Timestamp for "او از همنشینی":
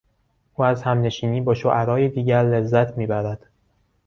0.53-1.41